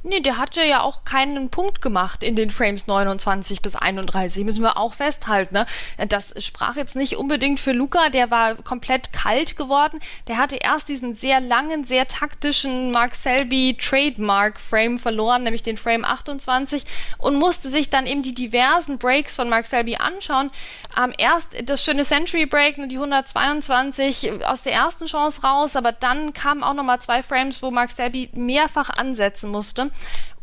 [0.01, 4.63] Nee, der hatte ja auch keinen Punkt gemacht in den Frames 29 bis 31, müssen
[4.63, 5.53] wir auch festhalten.
[5.53, 5.65] Ne?
[6.07, 9.99] Das sprach jetzt nicht unbedingt für Luca, der war komplett kalt geworden.
[10.27, 15.75] Der hatte erst diesen sehr langen, sehr taktischen Mark Selby Trademark Frame verloren, nämlich den
[15.75, 16.85] Frame 28
[17.17, 20.49] und musste sich dann eben die diversen Breaks von Mark Selby anschauen.
[20.97, 25.91] Ähm, erst das schöne Century Break, ne, die 122 aus der ersten Chance raus, aber
[25.91, 29.88] dann kamen auch nochmal zwei Frames, wo Mark Selby mehrfach ansetzen musste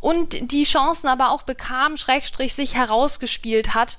[0.00, 3.98] und die Chancen aber auch bekam, Schrägstrich sich herausgespielt hat.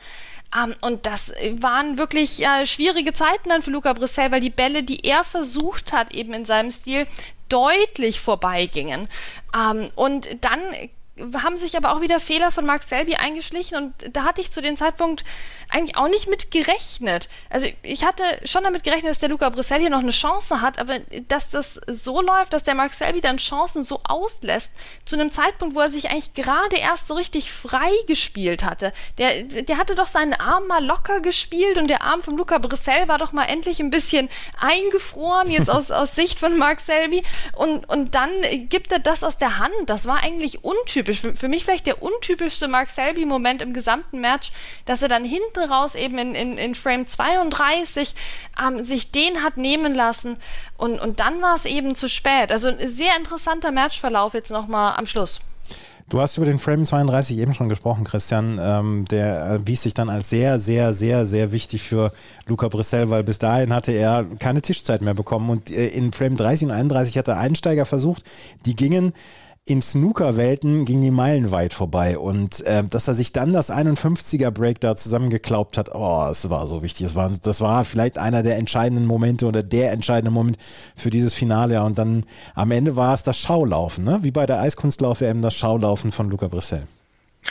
[0.56, 4.50] Um, ähm, und das waren wirklich äh, schwierige Zeiten dann für Luca Brissell, weil die
[4.50, 7.06] Bälle, die er versucht hat, eben in seinem Stil,
[7.50, 9.10] deutlich vorbeigingen.
[9.54, 10.62] Ähm, und dann
[11.42, 14.62] haben sich aber auch wieder Fehler von Mark Selby eingeschlichen und da hatte ich zu
[14.62, 15.24] dem Zeitpunkt
[15.70, 17.28] eigentlich auch nicht mit gerechnet.
[17.50, 20.80] Also ich hatte schon damit gerechnet, dass der Luca Brissell hier noch eine Chance hat,
[20.80, 24.72] aber dass das so läuft, dass der Mark Selby dann Chancen so auslässt,
[25.06, 28.94] zu einem Zeitpunkt, wo er sich eigentlich gerade erst so richtig frei gespielt hatte.
[29.18, 33.08] Der, der hatte doch seinen Arm mal locker gespielt und der Arm von Luca Brissell
[33.08, 37.88] war doch mal endlich ein bisschen eingefroren, jetzt aus, aus Sicht von Mark Selby und,
[37.90, 38.32] und dann
[38.70, 39.74] gibt er das aus der Hand.
[39.88, 41.22] Das war eigentlich untypisch untypisch.
[41.22, 44.52] Für, für mich vielleicht der untypischste Mark Selby-Moment im gesamten Match,
[44.86, 48.14] dass er dann hinten raus eben in, in, in Frame 32
[48.62, 50.38] ähm, sich den hat nehmen lassen
[50.78, 52.52] und, und dann war es eben zu spät.
[52.52, 55.40] Also ein sehr interessanter Matchverlauf jetzt nochmal am Schluss.
[56.10, 58.58] Du hast über den Frame 32 eben schon gesprochen, Christian.
[58.62, 62.14] Ähm, der erwies sich dann als sehr, sehr, sehr, sehr wichtig für
[62.48, 65.50] Luca Brissell, weil bis dahin hatte er keine Tischzeit mehr bekommen.
[65.50, 68.24] Und äh, in Frame 30 und 31 hat er Einsteiger versucht,
[68.66, 69.12] die gingen
[69.70, 74.80] in Snooker-Welten ging die meilenweit vorbei und äh, dass er sich dann das 51er Break
[74.80, 77.06] da zusammengeklaubt hat, oh, es war so wichtig.
[77.06, 80.58] Das war, das war vielleicht einer der entscheidenden Momente oder der entscheidende Moment
[80.96, 81.84] für dieses Finale.
[81.84, 82.24] Und dann
[82.56, 84.20] am Ende war es das Schaulaufen, ne?
[84.22, 86.88] wie bei der Eiskunstlauf-WM das Schaulaufen von Luca Brissell.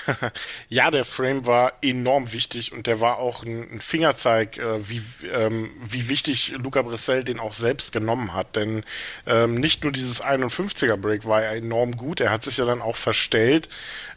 [0.68, 5.70] ja, der Frame war enorm wichtig und der war auch ein, Fingerzeig, äh, wie, ähm,
[5.80, 8.56] wie wichtig Luca Brissell den auch selbst genommen hat.
[8.56, 8.84] Denn
[9.26, 12.82] ähm, nicht nur dieses 51er Break war ja enorm gut, er hat sich ja dann
[12.82, 13.68] auch verstellt,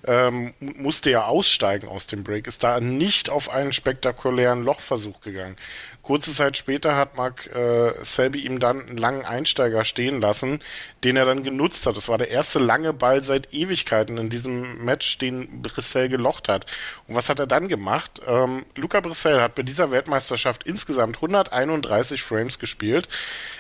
[0.06, 5.56] ähm, musste ja aussteigen aus dem Break, ist da nicht auf einen spektakulären Lochversuch gegangen.
[6.02, 10.60] Kurze Zeit später hat Mark äh, Selby ihm dann einen langen Einsteiger stehen lassen,
[11.04, 11.98] den er dann genutzt hat.
[11.98, 16.66] Das war der erste lange Ball seit Ewigkeiten in diesem Match, den Brissell gelocht hat.
[17.08, 18.22] Und was hat er dann gemacht?
[18.26, 23.08] Ähm, Luca Brissell hat bei dieser Weltmeisterschaft insgesamt 131 Frames gespielt.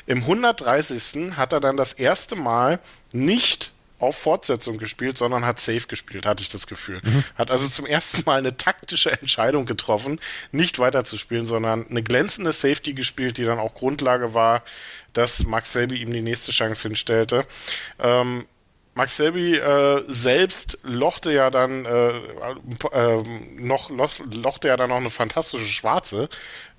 [0.07, 1.37] Im 130.
[1.37, 2.79] hat er dann das erste Mal
[3.13, 7.01] nicht auf Fortsetzung gespielt, sondern hat Safe gespielt, hatte ich das Gefühl.
[7.03, 7.23] Mhm.
[7.35, 10.19] Hat also zum ersten Mal eine taktische Entscheidung getroffen,
[10.51, 14.63] nicht weiterzuspielen, sondern eine glänzende Safety gespielt, die dann auch Grundlage war,
[15.13, 17.45] dass Max Selby ihm die nächste Chance hinstellte.
[17.99, 18.45] Ähm,
[18.99, 22.09] Max Selby äh, selbst lochte ja dann äh,
[22.91, 23.23] äh,
[23.57, 26.27] noch loch, lochte ja dann noch eine fantastische schwarze.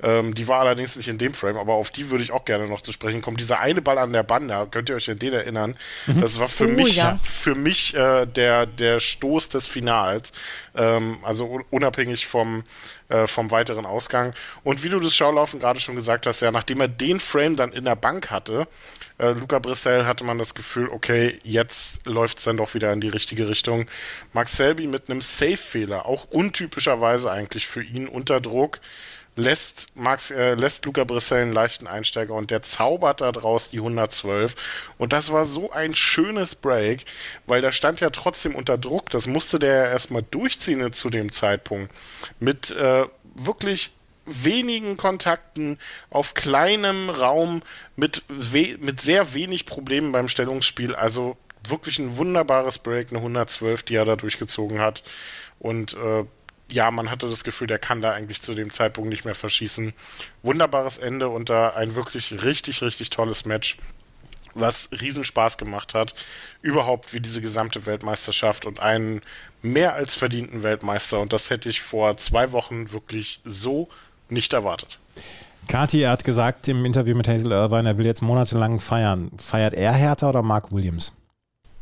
[0.02, 2.66] Ähm, die war allerdings nicht in dem Frame, aber auf die würde ich auch gerne
[2.66, 3.38] noch zu sprechen kommen.
[3.38, 5.78] Dieser eine Ball an der Bande, könnt ihr euch an den erinnern?
[6.06, 6.20] Mhm.
[6.20, 7.16] Das war für oh, mich ja.
[7.24, 10.32] für mich äh, der der Stoß des Finals.
[10.74, 12.64] Ähm, also unabhängig vom
[13.10, 14.34] äh, vom weiteren Ausgang.
[14.64, 17.72] Und wie du das Schaulaufen gerade schon gesagt hast, ja, nachdem er den Frame dann
[17.72, 18.66] in der Bank hatte,
[19.18, 23.00] äh, Luca Brissell hatte man das Gefühl, okay, jetzt läuft es dann doch wieder in
[23.00, 23.86] die richtige Richtung.
[24.32, 28.80] Max Selby mit einem Safe-Fehler, auch untypischerweise eigentlich für ihn unter Druck,
[29.36, 33.78] lässt, Max, äh, lässt Luca Brissell einen leichten Einsteiger und der zaubert da draus die
[33.78, 34.54] 112.
[34.98, 37.04] Und das war so ein schönes Break,
[37.46, 39.10] weil der stand ja trotzdem unter Druck.
[39.10, 41.92] Das musste der ja erstmal durchziehen zu dem Zeitpunkt.
[42.38, 43.92] Mit äh, wirklich
[44.26, 45.78] wenigen Kontakten
[46.10, 47.62] auf kleinem Raum
[47.96, 50.94] mit, mit sehr wenig Problemen beim Stellungsspiel.
[50.94, 55.02] Also wirklich ein wunderbares Break, eine 112, die er da durchgezogen hat.
[55.58, 56.24] Und äh,
[56.70, 59.92] ja, man hatte das Gefühl, der kann da eigentlich zu dem Zeitpunkt nicht mehr verschießen.
[60.42, 63.78] Wunderbares Ende und da ein wirklich richtig, richtig tolles Match,
[64.54, 66.14] was riesen Spaß gemacht hat.
[66.62, 69.22] Überhaupt wie diese gesamte Weltmeisterschaft und einen
[69.62, 71.20] mehr als verdienten Weltmeister.
[71.20, 73.88] Und das hätte ich vor zwei Wochen wirklich so
[74.28, 74.98] nicht erwartet.
[75.68, 79.30] Kati hat gesagt im Interview mit Hazel Irvine, er will jetzt monatelang feiern.
[79.36, 81.12] Feiert er Hertha oder Mark Williams?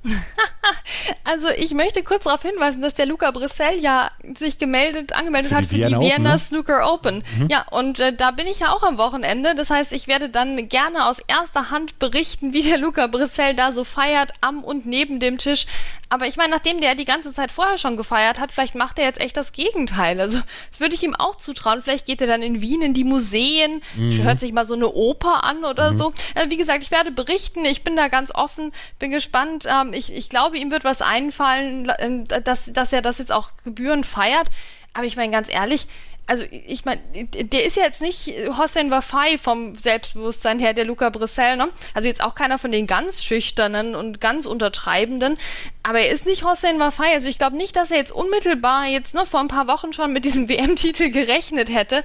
[1.25, 5.57] Also ich möchte kurz darauf hinweisen, dass der Luca Brissell ja sich gemeldet, angemeldet für
[5.57, 6.39] hat für die Vienna, Vienna ne?
[6.39, 7.23] Snooker Open.
[7.39, 7.49] Mhm.
[7.49, 9.55] Ja, und äh, da bin ich ja auch am Wochenende.
[9.55, 13.73] Das heißt, ich werde dann gerne aus erster Hand berichten, wie der Luca Brissell da
[13.73, 15.67] so feiert, am und neben dem Tisch.
[16.11, 19.05] Aber ich meine, nachdem der die ganze Zeit vorher schon gefeiert hat, vielleicht macht er
[19.05, 20.21] jetzt echt das Gegenteil.
[20.21, 20.39] Also,
[20.71, 21.83] das würde ich ihm auch zutrauen.
[21.83, 24.23] Vielleicht geht er dann in Wien in die Museen, mhm.
[24.23, 25.99] hört sich mal so eine Oper an oder mhm.
[25.99, 26.13] so.
[26.35, 27.65] Also, wie gesagt, ich werde berichten.
[27.65, 29.67] Ich bin da ganz offen, bin gespannt.
[29.69, 33.51] Ähm, ich, ich glaube, ihm wird was einfallen, äh, dass, dass er das jetzt auch
[33.65, 34.49] gebührend feiert.
[34.95, 35.87] Aber ich meine, ganz ehrlich,
[36.29, 41.09] also ich meine, der ist ja jetzt nicht Hossein Wafai vom Selbstbewusstsein her, der Luca
[41.09, 41.71] Brissell, ne?
[41.95, 45.39] Also jetzt auch keiner von den ganz schüchternen und ganz untertreibenden,
[45.83, 47.15] aber er ist nicht Hossein Wafai.
[47.15, 50.13] Also ich glaube nicht, dass er jetzt unmittelbar jetzt ne, vor ein paar Wochen schon
[50.13, 52.05] mit diesem WM-Titel gerechnet hätte.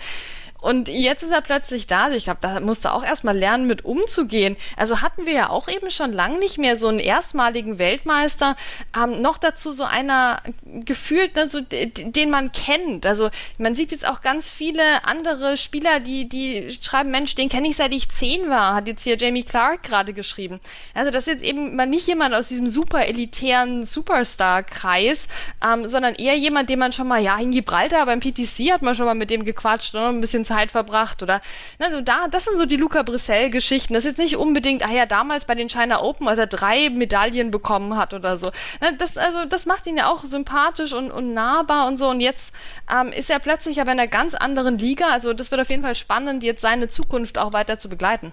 [0.63, 2.05] Und jetzt ist er plötzlich da.
[2.05, 4.55] Also ich glaube, da musst du auch erstmal lernen, mit umzugehen.
[4.77, 8.55] Also hatten wir ja auch eben schon lange nicht mehr so einen erstmaligen Weltmeister.
[8.97, 13.05] Ähm, noch dazu so einer gefühlt, ne, so, den man kennt.
[13.05, 17.67] Also man sieht jetzt auch ganz viele andere Spieler, die, die schreiben, Mensch, den kenne
[17.67, 20.61] ich seit ich zehn war, hat jetzt hier Jamie Clark gerade geschrieben.
[20.93, 25.27] Also das ist jetzt eben mal nicht jemand aus diesem super elitären Superstar-Kreis,
[25.61, 28.95] ähm, sondern eher jemand, den man schon mal, ja, in Gibraltar beim PTC hat man
[28.95, 31.41] schon mal mit dem gequatscht ne, ein bisschen Zeit Zeit verbracht oder
[31.79, 33.93] ne, also da, das sind so die Luca Brissell-Geschichten.
[33.93, 36.89] Das ist jetzt nicht unbedingt, ah ja, damals bei den China Open, als er drei
[36.89, 38.51] Medaillen bekommen hat oder so.
[38.81, 42.09] Ne, das, also, das macht ihn ja auch sympathisch und, und nahbar und so.
[42.09, 42.53] Und jetzt
[42.91, 45.07] ähm, ist er plötzlich aber in einer ganz anderen Liga.
[45.09, 48.31] Also das wird auf jeden Fall spannend, jetzt seine Zukunft auch weiter zu begleiten.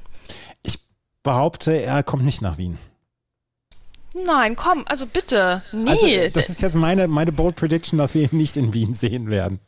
[0.63, 0.79] Ich
[1.23, 2.79] behaupte, er kommt nicht nach Wien.
[4.13, 5.63] Nein, komm, also bitte.
[5.73, 5.91] Nee.
[5.91, 9.31] Also, das ist jetzt meine, meine Bold Prediction, dass wir ihn nicht in Wien sehen
[9.31, 9.61] werden.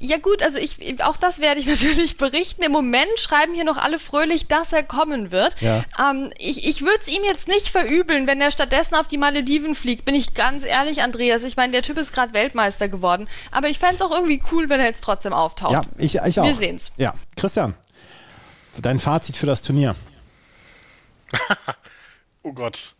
[0.00, 2.62] Ja gut, also ich, auch das werde ich natürlich berichten.
[2.62, 5.60] Im Moment schreiben hier noch alle fröhlich, dass er kommen wird.
[5.60, 5.84] Ja.
[5.98, 9.74] Ähm, ich ich würde es ihm jetzt nicht verübeln, wenn er stattdessen auf die Malediven
[9.74, 10.04] fliegt.
[10.04, 11.44] Bin ich ganz ehrlich, Andreas.
[11.44, 13.28] Ich meine, der Typ ist gerade Weltmeister geworden.
[13.50, 15.72] Aber ich fände es auch irgendwie cool, wenn er jetzt trotzdem auftaucht.
[15.72, 16.44] Ja, ich, ich auch.
[16.44, 16.92] Wir sehen's.
[16.96, 17.74] Ja, Christian,
[18.80, 19.94] dein Fazit für das Turnier.
[22.42, 22.94] oh Gott.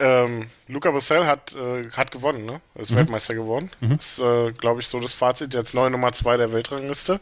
[0.00, 2.60] Ähm, Luca Brissell hat, äh, hat gewonnen, ne?
[2.74, 2.96] Ist mhm.
[2.96, 3.70] Weltmeister geworden.
[3.80, 3.98] Mhm.
[4.00, 5.52] Ist, äh, glaube ich, so das Fazit.
[5.52, 7.20] Jetzt neue Nummer zwei der Weltrangliste.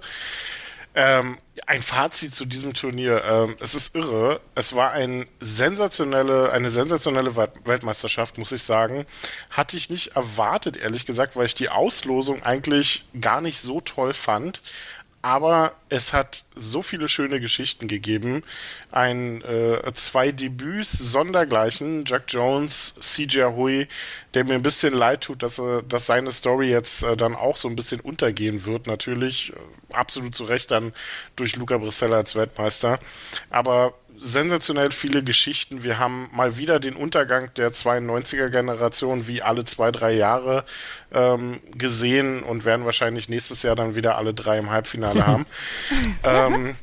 [0.94, 3.22] Ähm, ein Fazit zu diesem Turnier.
[3.24, 4.40] Ähm, es ist irre.
[4.54, 9.06] Es war ein sensationelle, eine sensationelle Weltmeisterschaft, muss ich sagen.
[9.50, 14.14] Hatte ich nicht erwartet, ehrlich gesagt, weil ich die Auslosung eigentlich gar nicht so toll
[14.14, 14.62] fand
[15.28, 18.42] aber es hat so viele schöne Geschichten gegeben.
[18.90, 23.88] Ein, äh, zwei Debüts sondergleichen, Jack Jones, CJ Hui,
[24.32, 27.68] der mir ein bisschen leid tut, dass, dass seine Story jetzt äh, dann auch so
[27.68, 29.52] ein bisschen untergehen wird, natürlich.
[29.52, 30.94] Äh, absolut zu Recht dann
[31.36, 32.98] durch Luca Brissella als Weltmeister.
[33.50, 35.82] Aber sensationell viele Geschichten.
[35.82, 40.64] Wir haben mal wieder den Untergang der 92er-Generation wie alle zwei, drei Jahre
[41.12, 45.46] ähm, gesehen und werden wahrscheinlich nächstes Jahr dann wieder alle drei im Halbfinale haben.
[46.24, 46.76] ähm,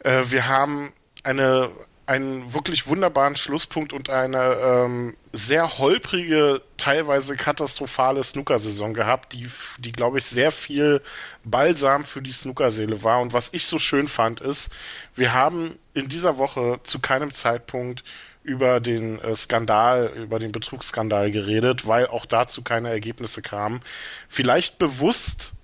[0.00, 0.92] äh, wir haben
[1.22, 1.70] eine
[2.06, 9.90] einen wirklich wunderbaren Schlusspunkt und eine ähm, sehr holprige, teilweise katastrophale Snookersaison gehabt, die, die
[9.90, 11.00] glaube ich, sehr viel
[11.42, 13.22] Balsam für die Snookerseele war.
[13.22, 14.70] Und was ich so schön fand, ist,
[15.14, 18.04] wir haben in dieser Woche zu keinem Zeitpunkt
[18.42, 23.80] über den äh, Skandal, über den Betrugsskandal geredet, weil auch dazu keine Ergebnisse kamen.
[24.28, 25.54] Vielleicht bewusst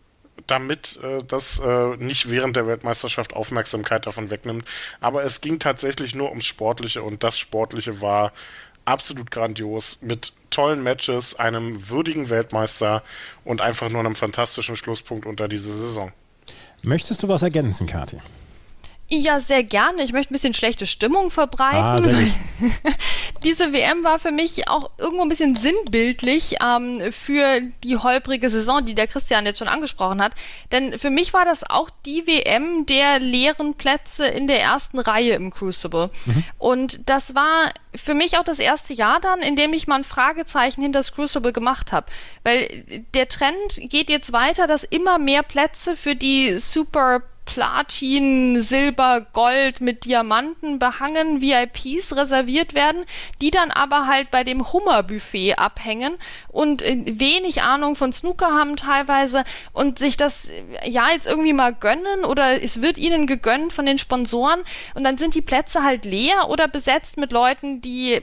[0.46, 4.64] damit äh, das äh, nicht während der Weltmeisterschaft Aufmerksamkeit davon wegnimmt.
[5.00, 8.32] Aber es ging tatsächlich nur ums Sportliche und das Sportliche war
[8.86, 13.02] absolut grandios mit tollen Matches, einem würdigen Weltmeister
[13.44, 16.12] und einfach nur einem fantastischen Schlusspunkt unter diese Saison.
[16.82, 18.18] Möchtest du was ergänzen, Kathi?
[19.12, 20.04] Ja, sehr gerne.
[20.04, 21.80] Ich möchte ein bisschen schlechte Stimmung verbreiten.
[21.80, 21.96] Ah,
[23.42, 28.84] Diese WM war für mich auch irgendwo ein bisschen sinnbildlich ähm, für die holprige Saison,
[28.84, 30.32] die der Christian jetzt schon angesprochen hat.
[30.70, 35.32] Denn für mich war das auch die WM der leeren Plätze in der ersten Reihe
[35.32, 36.10] im Crucible.
[36.26, 36.44] Mhm.
[36.58, 40.04] Und das war für mich auch das erste Jahr dann, in dem ich mal ein
[40.04, 42.06] Fragezeichen hinter das Crucible gemacht habe.
[42.44, 49.26] Weil der Trend geht jetzt weiter, dass immer mehr Plätze für die Super Platin, Silber,
[49.32, 53.04] Gold mit Diamanten behangen VIPs reserviert werden,
[53.40, 56.14] die dann aber halt bei dem Hummerbuffet abhängen
[56.46, 61.52] und äh, wenig Ahnung von Snooker haben teilweise und sich das äh, ja jetzt irgendwie
[61.52, 64.60] mal gönnen oder es wird ihnen gegönnt von den Sponsoren
[64.94, 68.20] und dann sind die Plätze halt leer oder besetzt mit Leuten, die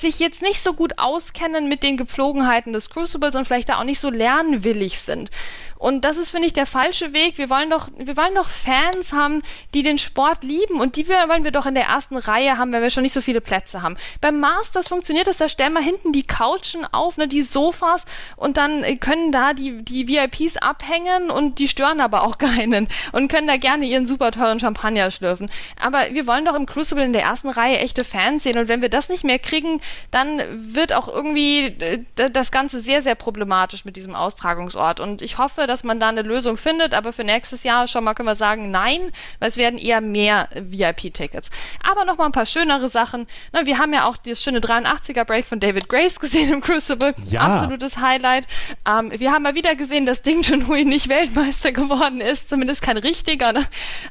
[0.00, 3.84] sich jetzt nicht so gut auskennen mit den Gepflogenheiten des Crucibles und vielleicht da auch
[3.84, 5.30] nicht so lernwillig sind.
[5.78, 7.38] Und das ist, finde ich, der falsche Weg.
[7.38, 9.42] Wir wollen doch, wir wollen doch Fans haben,
[9.74, 12.82] die den Sport lieben und die wollen wir doch in der ersten Reihe haben, wenn
[12.82, 13.96] wir schon nicht so viele Plätze haben.
[14.20, 18.04] Beim Masters funktioniert das, da stellen wir hinten die Couchen auf, ne, die Sofas
[18.36, 23.28] und dann können da die, die VIPs abhängen und die stören aber auch keinen und
[23.28, 25.48] können da gerne ihren super teuren Champagner schlürfen.
[25.80, 28.82] Aber wir wollen doch im Crucible in der ersten Reihe echte Fans sehen und wenn
[28.82, 30.42] wir das nicht mehr kriegen, dann
[30.74, 35.67] wird auch irgendwie äh, das Ganze sehr, sehr problematisch mit diesem Austragungsort und ich hoffe,
[35.68, 38.70] dass man da eine Lösung findet, aber für nächstes Jahr schon mal können wir sagen,
[38.70, 41.50] nein, weil es werden eher mehr VIP-Tickets.
[41.88, 43.26] Aber noch mal ein paar schönere Sachen.
[43.52, 47.14] Na, wir haben ja auch das schöne 83er Break von David Grace gesehen im Crucible.
[47.24, 47.40] Ja.
[47.40, 48.46] Absolutes Highlight.
[48.88, 52.96] Ähm, wir haben mal wieder gesehen, dass Ding Junhui nicht Weltmeister geworden ist, zumindest kein
[52.96, 53.52] richtiger.
[53.52, 53.66] Ne?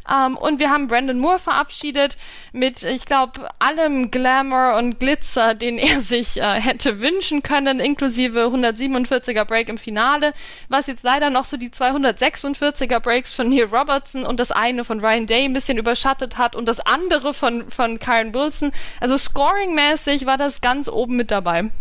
[0.10, 2.17] Ähm, und wir haben Brandon Moore verabschiedet
[2.52, 8.46] mit, ich glaube, allem Glamour und Glitzer, den er sich äh, hätte wünschen können, inklusive
[8.46, 10.34] 147er Break im Finale,
[10.70, 15.00] was jetzt leider noch so die 246er Breaks von Neil Robertson und das eine von
[15.00, 18.72] Ryan Day ein bisschen überschattet hat und das andere von, von Karen Wilson.
[19.00, 21.72] Also scoring-mäßig war das ganz oben mit dabei.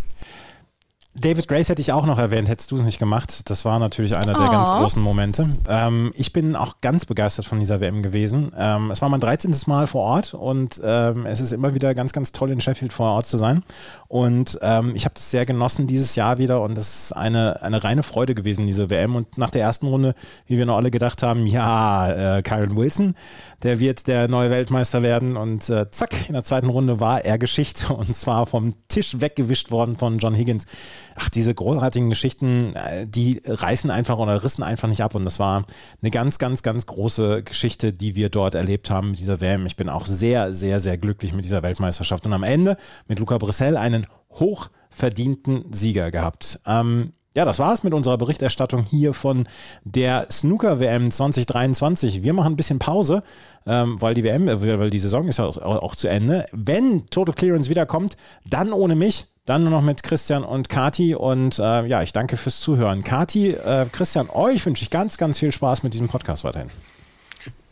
[1.19, 3.49] David Grace hätte ich auch noch erwähnt, hättest du es nicht gemacht.
[3.49, 4.51] Das war natürlich einer der oh.
[4.51, 5.49] ganz großen Momente.
[5.67, 8.51] Ähm, ich bin auch ganz begeistert von dieser WM gewesen.
[8.55, 9.55] Ähm, es war mein 13.
[9.65, 13.07] Mal vor Ort und ähm, es ist immer wieder ganz, ganz toll in Sheffield vor
[13.13, 13.63] Ort zu sein.
[14.07, 17.83] Und ähm, ich habe das sehr genossen dieses Jahr wieder und es ist eine, eine
[17.83, 19.15] reine Freude gewesen, diese WM.
[19.15, 20.13] Und nach der ersten Runde,
[20.45, 23.15] wie wir noch alle gedacht haben, ja, äh, Kyron Wilson,
[23.63, 25.35] der wird der neue Weltmeister werden.
[25.35, 29.71] Und äh, zack, in der zweiten Runde war er Geschichte und zwar vom Tisch weggewischt
[29.71, 30.67] worden von John Higgins
[31.15, 35.15] ach, diese großartigen Geschichten, äh, die reißen einfach oder rissen einfach nicht ab.
[35.15, 35.65] Und das war
[36.01, 39.65] eine ganz, ganz, ganz große Geschichte, die wir dort erlebt haben mit dieser WM.
[39.65, 42.25] Ich bin auch sehr, sehr, sehr glücklich mit dieser Weltmeisterschaft.
[42.25, 46.59] Und am Ende mit Luca Brissell einen hochverdienten Sieger gehabt.
[46.65, 49.47] Ähm, Ja, das war's mit unserer Berichterstattung hier von
[49.83, 52.23] der Snooker WM 2023.
[52.23, 53.21] Wir machen ein bisschen Pause,
[53.67, 56.47] ähm, weil die WM, äh, weil die Saison ist ja auch, auch zu Ende.
[56.51, 59.27] Wenn Total Clearance wiederkommt, dann ohne mich.
[59.45, 61.13] Dann nur noch mit Christian und Kati.
[61.13, 63.03] Und äh, ja, ich danke fürs Zuhören.
[63.03, 66.71] Kati, äh, Christian, euch wünsche ich ganz, ganz viel Spaß mit diesem Podcast weiterhin.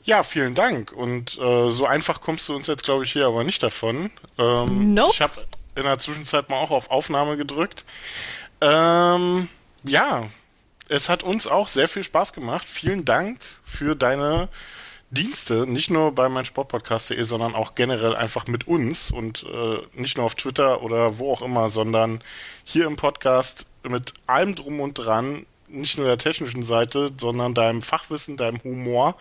[0.04, 0.92] Ja, vielen Dank.
[0.92, 4.12] Und äh, so einfach kommst du uns jetzt, glaube ich, hier aber nicht davon.
[4.38, 5.10] Ähm, nope.
[5.12, 7.84] Ich habe in der Zwischenzeit mal auch auf Aufnahme gedrückt.
[8.62, 9.50] Ähm,
[9.88, 10.30] ja,
[10.88, 12.68] es hat uns auch sehr viel Spaß gemacht.
[12.68, 14.50] Vielen Dank für deine
[15.12, 20.26] Dienste, nicht nur bei meinsportpodcast.de, sondern auch generell einfach mit uns und äh, nicht nur
[20.26, 22.22] auf Twitter oder wo auch immer, sondern
[22.64, 27.82] hier im Podcast mit allem drum und dran, nicht nur der technischen Seite, sondern deinem
[27.82, 29.16] Fachwissen, deinem Humor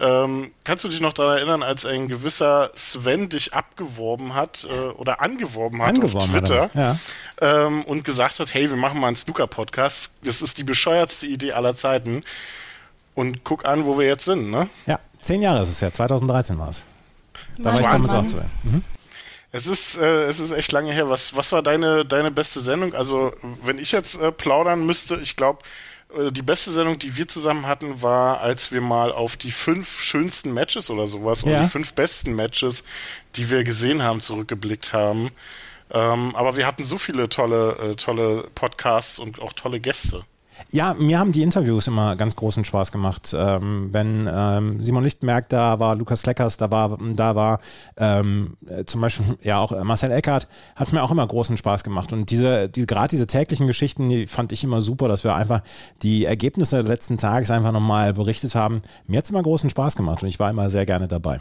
[0.00, 4.88] ähm, kannst du dich noch daran erinnern, als ein gewisser Sven dich abgeworben hat äh,
[4.90, 6.96] oder angeworben hat angeworben auf Twitter ja.
[7.40, 10.14] ähm, und gesagt hat, hey, wir machen mal einen Snooker-Podcast.
[10.22, 12.22] Das ist die bescheuertste Idee aller Zeiten.
[13.14, 14.68] Und guck an, wo wir jetzt sind, ne?
[14.86, 16.84] Ja, zehn Jahre ist es ja, 2013 war es.
[17.58, 18.84] Da war ich damals auch zu mhm.
[19.50, 21.08] Es ist, äh, es ist echt lange her.
[21.08, 22.94] Was, was war deine, deine beste Sendung?
[22.94, 23.32] Also,
[23.64, 25.60] wenn ich jetzt äh, plaudern müsste, ich glaube,
[26.30, 30.54] die beste Sendung, die wir zusammen hatten, war, als wir mal auf die fünf schönsten
[30.54, 31.48] Matches oder sowas ja.
[31.48, 32.84] oder die fünf besten Matches,
[33.36, 35.30] die wir gesehen haben, zurückgeblickt haben.
[35.90, 40.24] Ähm, aber wir hatten so viele tolle, äh, tolle Podcasts und auch tolle Gäste.
[40.70, 43.34] Ja, mir haben die Interviews immer ganz großen Spaß gemacht.
[43.36, 47.60] Ähm, wenn ähm, Simon Lichtenberg da war, Lukas Kleckers da war, da war
[47.96, 52.12] ähm, äh, zum Beispiel ja auch Marcel Eckert, hat mir auch immer großen Spaß gemacht.
[52.12, 55.62] Und diese, die, gerade diese täglichen Geschichten, die fand ich immer super, dass wir einfach
[56.02, 58.82] die Ergebnisse des letzten Tages einfach nochmal berichtet haben.
[59.06, 61.40] Mir hat es immer großen Spaß gemacht und ich war immer sehr gerne dabei.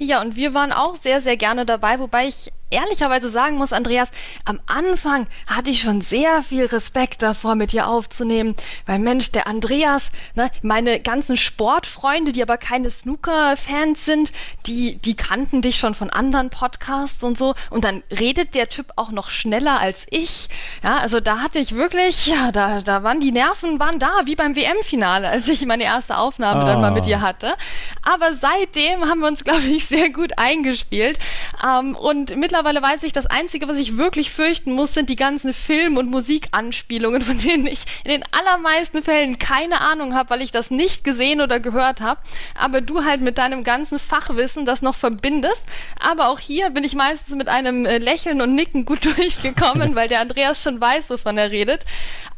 [0.00, 4.10] Ja, und wir waren auch sehr, sehr gerne dabei, wobei ich ehrlicherweise sagen muss, Andreas,
[4.44, 8.54] am Anfang hatte ich schon sehr viel Respekt davor, mit dir aufzunehmen,
[8.86, 14.32] weil Mensch, der Andreas, ne, meine ganzen Sportfreunde, die aber keine Snooker-Fans sind,
[14.66, 17.54] die, die kannten dich schon von anderen Podcasts und so.
[17.70, 20.48] Und dann redet der Typ auch noch schneller als ich,
[20.82, 24.36] ja, also da hatte ich wirklich, ja, da, da waren die Nerven, waren da, wie
[24.36, 26.66] beim WM-Finale, als ich meine erste Aufnahme oh.
[26.66, 27.54] dann mal mit dir hatte,
[28.02, 31.18] aber seitdem haben wir uns, glaube ich, sehr gut eingespielt.
[31.64, 35.14] Ähm, und mittlerweile mittlerweile weiß ich, das Einzige, was ich wirklich fürchten muss, sind die
[35.14, 40.42] ganzen Film- und Musikanspielungen, von denen ich in den allermeisten Fällen keine Ahnung habe, weil
[40.42, 42.20] ich das nicht gesehen oder gehört habe.
[42.58, 45.62] Aber du halt mit deinem ganzen Fachwissen das noch verbindest.
[46.00, 50.08] Aber auch hier bin ich meistens mit einem äh, Lächeln und Nicken gut durchgekommen, weil
[50.08, 51.84] der Andreas schon weiß, wovon er redet.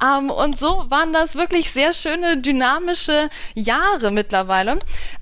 [0.03, 4.79] Ähm, und so waren das wirklich sehr schöne, dynamische Jahre mittlerweile.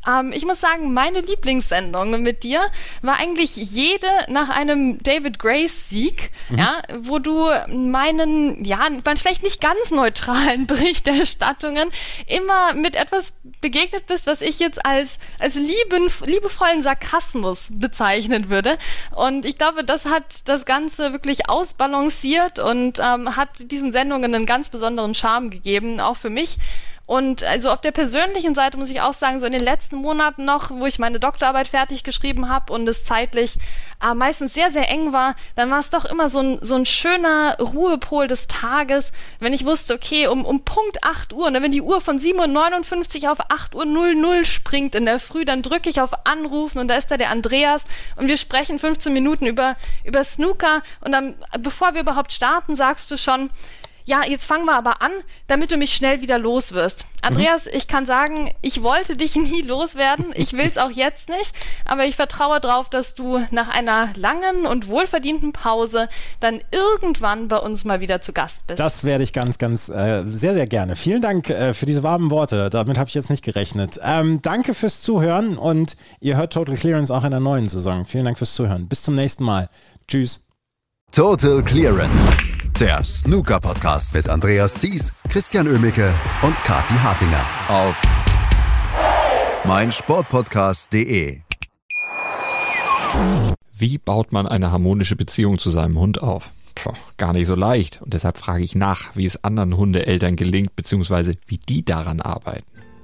[0.08, 2.62] Ähm, ich muss sagen, meine Lieblingssendung mit dir
[3.02, 6.58] war eigentlich jede nach einem David Grace Sieg, mhm.
[6.58, 11.90] ja, wo du meinen, ja, vielleicht nicht ganz neutralen Berichterstattungen
[12.26, 18.78] immer mit etwas begegnet bist, was ich jetzt als, als lieben, liebevollen Sarkasmus bezeichnen würde.
[19.14, 24.46] Und ich glaube, das hat das Ganze wirklich ausbalanciert und ähm, hat diesen Sendungen einen
[24.46, 26.56] ganz besonderen Charme gegeben, auch für mich.
[27.08, 30.44] Und also auf der persönlichen Seite muss ich auch sagen, so in den letzten Monaten
[30.44, 33.54] noch, wo ich meine Doktorarbeit fertig geschrieben habe und es zeitlich
[34.04, 36.84] äh, meistens sehr, sehr eng war, dann war es doch immer so ein, so ein
[36.84, 41.72] schöner Ruhepol des Tages, wenn ich wusste, okay, um, um Punkt 8 Uhr, ne, wenn
[41.72, 45.88] die Uhr von 7.59 Uhr auf 8 Uhr 00 springt in der Früh, dann drücke
[45.88, 47.84] ich auf Anrufen und da ist da der Andreas
[48.16, 53.10] und wir sprechen 15 Minuten über, über Snooker und dann, bevor wir überhaupt starten, sagst
[53.10, 53.48] du schon,
[54.08, 55.10] ja, jetzt fangen wir aber an,
[55.48, 57.04] damit du mich schnell wieder los wirst.
[57.20, 57.72] Andreas, mhm.
[57.74, 60.32] ich kann sagen, ich wollte dich nie loswerden.
[60.34, 61.52] Ich will es auch jetzt nicht,
[61.84, 66.08] aber ich vertraue darauf, dass du nach einer langen und wohlverdienten Pause
[66.40, 68.80] dann irgendwann bei uns mal wieder zu Gast bist.
[68.80, 70.96] Das werde ich ganz, ganz äh, sehr, sehr gerne.
[70.96, 72.70] Vielen Dank äh, für diese warmen Worte.
[72.70, 74.00] Damit habe ich jetzt nicht gerechnet.
[74.02, 78.06] Ähm, danke fürs Zuhören und ihr hört Total Clearance auch in der neuen Saison.
[78.06, 78.88] Vielen Dank fürs Zuhören.
[78.88, 79.68] Bis zum nächsten Mal.
[80.06, 80.47] Tschüss.
[81.12, 88.00] Total Clearance der Snooker Podcast mit Andreas Thies, Christian Ömicke und Kati Hartinger auf
[89.64, 91.40] meinsportpodcast.de.
[93.76, 96.52] Wie baut man eine harmonische Beziehung zu seinem Hund auf?
[96.76, 98.00] Puh, gar nicht so leicht.
[98.00, 102.77] Und deshalb frage ich nach, wie es anderen Hundeeltern gelingt, beziehungsweise wie die daran arbeiten.